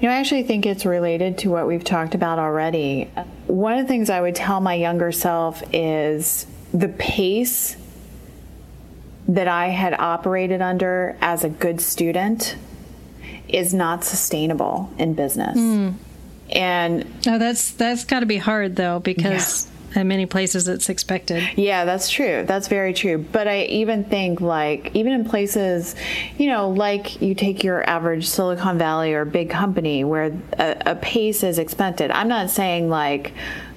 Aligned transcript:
You 0.00 0.08
know, 0.08 0.14
I 0.14 0.18
actually 0.18 0.44
think 0.44 0.64
it's 0.64 0.86
related 0.86 1.38
to 1.38 1.50
what 1.50 1.66
we've 1.66 1.82
talked 1.82 2.14
about 2.14 2.38
already. 2.38 3.10
One 3.46 3.78
of 3.78 3.84
the 3.84 3.88
things 3.88 4.10
I 4.10 4.20
would 4.20 4.36
tell 4.36 4.60
my 4.60 4.74
younger 4.74 5.10
self 5.10 5.62
is 5.72 6.46
the 6.72 6.88
pace 6.88 7.76
that 9.26 9.48
I 9.48 9.68
had 9.68 9.94
operated 9.94 10.62
under 10.62 11.16
as 11.20 11.42
a 11.42 11.48
good 11.48 11.80
student 11.80 12.56
is 13.48 13.74
not 13.74 14.04
sustainable 14.04 14.92
in 14.98 15.14
business. 15.14 15.58
Mm. 15.58 15.94
And 16.50 17.04
oh, 17.26 17.38
that's 17.38 17.72
that's 17.72 18.04
got 18.04 18.20
to 18.20 18.26
be 18.26 18.38
hard 18.38 18.76
though 18.76 19.00
because 19.00 19.68
in 19.94 20.08
many 20.08 20.26
places 20.26 20.68
it's 20.68 20.88
expected. 20.88 21.42
Yeah, 21.56 21.84
that's 21.84 22.10
true. 22.10 22.44
That's 22.46 22.68
very 22.68 22.92
true. 22.92 23.18
But 23.18 23.48
I 23.48 23.62
even 23.62 24.04
think 24.04 24.40
like 24.40 24.94
even 24.94 25.12
in 25.12 25.24
places, 25.24 25.94
you 26.36 26.48
know, 26.48 26.70
like 26.70 27.20
you 27.22 27.34
take 27.34 27.64
your 27.64 27.88
average 27.88 28.28
Silicon 28.28 28.78
Valley 28.78 29.14
or 29.14 29.24
big 29.24 29.50
company 29.50 30.04
where 30.04 30.32
a, 30.58 30.76
a 30.86 30.96
pace 30.96 31.42
is 31.42 31.58
expected. 31.58 32.10
I'm 32.10 32.28
not 32.28 32.50
saying 32.50 32.90
like 32.90 33.32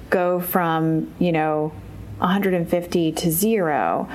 go 0.10 0.40
from, 0.40 1.14
you 1.20 1.32
know, 1.32 1.74
150 2.18 3.12
to 3.14 3.32
0. 3.32 4.10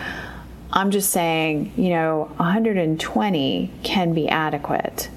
I'm 0.72 0.90
just 0.90 1.10
saying, 1.10 1.72
you 1.76 1.90
know, 1.90 2.30
120 2.36 3.70
can 3.82 4.14
be 4.14 4.28
adequate, 4.28 5.08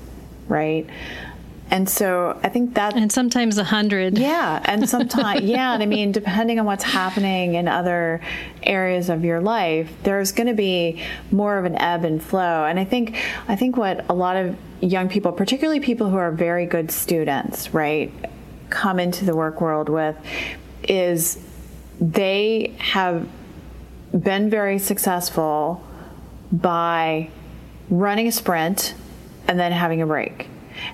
right? 0.48 0.88
And 1.72 1.88
so 1.88 2.40
I 2.44 2.50
think 2.50 2.74
that. 2.76 2.96
And 2.96 3.12
sometimes 3.12 3.58
a 3.58 3.64
hundred. 3.64 4.18
Yeah. 4.18 4.62
And 4.66 4.90
sometimes, 4.90 5.42
yeah. 5.44 5.74
And 5.74 5.84
I 5.84 5.86
mean, 5.86 6.12
depending 6.12 6.60
on 6.60 6.66
what's 6.66 6.84
happening 6.84 7.56
in 7.56 7.68
other 7.68 8.22
areas 8.64 9.10
of 9.10 9.24
your 9.24 9.40
life, 9.40 9.92
there's 10.04 10.32
going 10.32 10.48
to 10.48 10.54
be 10.54 11.02
more 11.32 11.58
of 11.58 11.66
an 11.66 11.76
ebb 11.76 12.06
and 12.06 12.22
flow. 12.22 12.66
And 12.66 12.80
I 12.80 12.86
think, 12.86 13.18
I 13.48 13.56
think 13.56 13.78
what 13.78 14.10
a 14.10 14.14
lot 14.14 14.36
of 14.36 14.58
young 14.82 15.10
people, 15.10 15.32
particularly 15.32 15.80
people 15.80 16.10
who 16.10 16.18
are 16.18 16.32
very 16.32 16.66
good 16.66 16.90
students, 16.92 17.74
right, 17.74 18.12
come 18.70 19.00
into 19.00 19.26
the 19.26 19.36
work 19.36 19.62
world 19.62 19.90
with 19.90 20.16
is 20.84 21.40
they 22.02 22.74
have 22.80 23.28
been 24.18 24.50
very 24.50 24.80
successful 24.80 25.84
by 26.52 27.30
running 27.90 28.28
a 28.28 28.32
sprint 28.32 28.96
and 29.48 29.60
then 29.60 29.72
having 29.72 30.02
a 30.02 30.08
break 30.08 30.48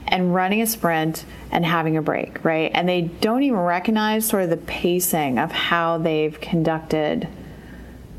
and 0.08 0.34
running 0.34 0.62
a 0.62 0.68
sprint 0.68 1.26
and 1.52 1.66
having 1.66 1.98
a 1.98 2.02
break, 2.02 2.44
right? 2.44 2.72
And 2.74 2.88
they 2.88 3.02
don't 3.02 3.44
even 3.44 3.60
recognize 3.60 4.28
sort 4.28 4.44
of 4.44 4.50
the 4.50 4.58
pacing 4.58 5.40
of 5.40 5.52
how 5.52 5.98
they've 5.98 6.40
conducted 6.40 7.28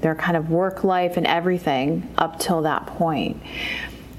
their 0.00 0.14
kind 0.14 0.36
of 0.36 0.50
work 0.50 0.84
life 0.84 1.16
and 1.16 1.26
everything 1.26 2.12
up 2.18 2.38
till 2.38 2.62
that 2.62 2.86
point. 2.86 3.40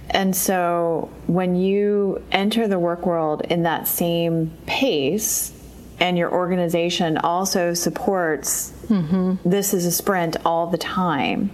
And 0.09 0.35
so 0.35 1.11
when 1.27 1.55
you 1.55 2.23
enter 2.31 2.67
the 2.67 2.79
work 2.79 3.05
world 3.05 3.41
in 3.41 3.63
that 3.63 3.87
same 3.87 4.51
pace, 4.65 5.53
and 5.99 6.17
your 6.17 6.31
organization 6.31 7.17
also 7.17 7.73
supports 7.73 8.71
mm-hmm. 8.87 9.35
this 9.49 9.73
is 9.73 9.85
a 9.85 9.91
sprint 9.91 10.37
all 10.45 10.67
the 10.67 10.77
time, 10.77 11.49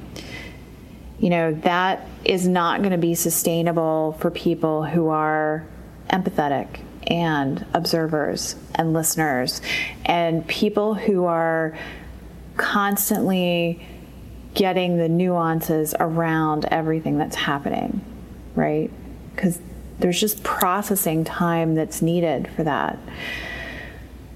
you 1.20 1.30
know, 1.30 1.54
that 1.54 2.08
is 2.26 2.48
not 2.48 2.80
going 2.80 2.92
to 2.92 2.98
be 2.98 3.16
sustainable 3.16 4.18
for 4.20 4.30
people 4.30 4.84
who 4.84 5.08
are 5.08 5.66
empathetic 6.10 6.82
and 7.08 7.66
observers 7.74 8.56
and 8.76 8.94
listeners 8.94 9.62
and 10.06 10.48
people 10.48 10.94
who 10.94 11.26
are 11.26 11.78
constantly 12.58 13.86
getting 14.54 14.98
the 14.98 15.10
nuances 15.10 15.96
around 16.00 16.66
everything 16.66 17.18
that's 17.18 17.36
happening, 17.36 18.04
right? 18.56 18.92
Because 19.34 19.60
there's 20.00 20.20
just 20.20 20.44
processing 20.44 21.24
time 21.24 21.76
that's 21.76 22.02
needed 22.02 22.48
for 22.56 22.64
that. 22.64 22.98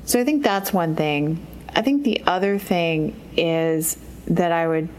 So 0.06 0.20
I 0.20 0.24
think 0.24 0.44
that's 0.44 0.74
one 0.74 0.96
thing. 0.96 1.46
I 1.76 1.82
think 1.82 2.04
the 2.04 2.24
other 2.26 2.58
thing 2.58 3.20
is 3.36 3.98
that 4.28 4.52
I 4.52 4.68
would 4.68 4.90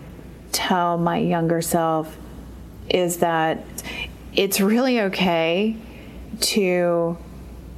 tell 0.53 0.99
my 0.99 1.19
younger 1.19 1.63
self 1.63 2.17
is 2.89 3.19
that 3.19 3.65
it's 4.35 4.61
really 4.61 5.01
okay 5.01 5.77
to 6.41 7.17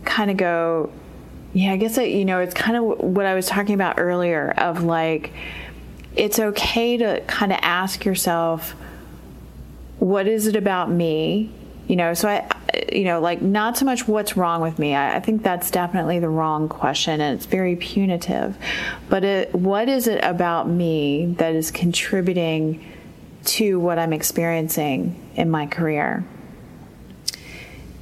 kind 0.04 0.30
of 0.30 0.36
go, 0.36 0.92
yeah, 1.52 1.72
I 1.72 1.76
guess, 1.76 1.98
it, 1.98 2.10
you 2.10 2.24
know, 2.24 2.40
it's 2.40 2.54
kind 2.54 2.76
of 2.76 3.00
what 3.00 3.26
I 3.26 3.34
was 3.34 3.46
talking 3.46 3.74
about 3.74 3.98
earlier 3.98 4.52
of 4.56 4.82
like, 4.84 5.32
it's 6.16 6.38
okay 6.38 6.96
to 6.96 7.22
kind 7.26 7.52
of 7.52 7.58
ask 7.62 8.04
yourself, 8.04 8.74
what 9.98 10.26
is 10.26 10.46
it 10.46 10.56
about 10.56 10.90
me? 10.90 11.52
You 11.86 11.96
know, 11.96 12.14
so 12.14 12.28
I, 12.28 12.48
you 12.92 13.04
know, 13.04 13.20
like 13.20 13.42
not 13.42 13.76
so 13.76 13.84
much 13.84 14.06
what's 14.06 14.36
wrong 14.36 14.60
with 14.60 14.78
me. 14.78 14.94
I, 14.94 15.16
I 15.16 15.20
think 15.20 15.42
that's 15.42 15.70
definitely 15.70 16.18
the 16.18 16.28
wrong 16.28 16.68
question 16.68 17.20
and 17.20 17.36
it's 17.36 17.46
very 17.46 17.76
punitive. 17.76 18.56
But 19.08 19.24
it, 19.24 19.54
what 19.54 19.88
is 19.88 20.06
it 20.06 20.22
about 20.22 20.68
me 20.68 21.34
that 21.38 21.54
is 21.54 21.70
contributing 21.70 22.84
to 23.44 23.80
what 23.80 23.98
I'm 23.98 24.12
experiencing 24.12 25.20
in 25.34 25.50
my 25.50 25.66
career? 25.66 26.24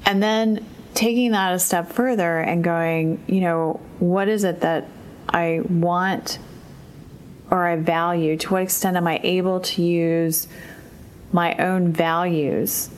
And 0.09 0.23
then 0.23 0.65
taking 0.95 1.33
that 1.33 1.53
a 1.53 1.59
step 1.59 1.93
further 1.93 2.39
and 2.39 2.65
going, 2.65 3.23
you 3.27 3.43
know, 3.43 3.79
what 3.99 4.27
is 4.27 4.43
it 4.43 4.63
that 4.63 4.89
I 5.29 5.61
want 5.69 6.39
or 7.51 7.67
I 7.67 7.77
value? 7.77 8.39
To 8.39 8.53
what 8.55 8.63
extent 8.63 8.97
am 8.97 9.07
I 9.07 9.21
able 9.23 9.61
to 9.61 9.83
use 9.83 10.49
my 11.31 11.55
own 11.57 11.93
values 11.93 12.89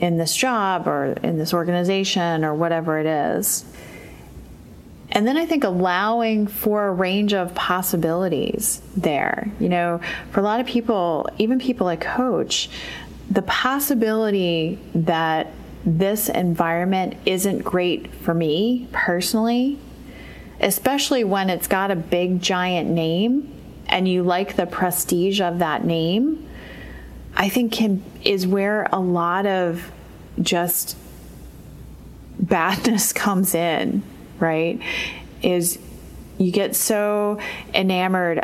in 0.00 0.16
this 0.16 0.34
job 0.34 0.88
or 0.88 1.12
in 1.22 1.36
this 1.36 1.52
organization 1.52 2.46
or 2.46 2.54
whatever 2.54 2.98
it 2.98 3.06
is? 3.06 3.66
And 5.10 5.28
then 5.28 5.36
I 5.36 5.44
think 5.44 5.64
allowing 5.64 6.46
for 6.46 6.86
a 6.86 6.92
range 6.94 7.34
of 7.34 7.54
possibilities 7.54 8.80
there. 8.96 9.52
You 9.60 9.68
know, 9.68 10.00
for 10.30 10.40
a 10.40 10.44
lot 10.44 10.60
of 10.60 10.66
people, 10.66 11.28
even 11.36 11.58
people 11.58 11.88
I 11.88 11.96
coach, 11.96 12.70
the 13.30 13.42
possibility 13.42 14.78
that 14.94 15.52
this 15.96 16.28
environment 16.28 17.16
isn't 17.24 17.60
great 17.60 18.12
for 18.12 18.34
me 18.34 18.88
personally, 18.92 19.78
especially 20.60 21.24
when 21.24 21.48
it's 21.48 21.66
got 21.66 21.90
a 21.90 21.96
big 21.96 22.42
giant 22.42 22.90
name 22.90 23.54
and 23.88 24.06
you 24.06 24.22
like 24.22 24.56
the 24.56 24.66
prestige 24.66 25.40
of 25.40 25.60
that 25.60 25.84
name, 25.84 26.46
I 27.34 27.48
think 27.48 27.72
can 27.72 28.04
is 28.22 28.46
where 28.46 28.88
a 28.92 28.98
lot 28.98 29.46
of 29.46 29.90
just 30.42 30.96
badness 32.38 33.12
comes 33.14 33.54
in, 33.54 34.02
right? 34.38 34.80
Is 35.40 35.78
you 36.36 36.52
get 36.52 36.76
so 36.76 37.40
enamored 37.72 38.36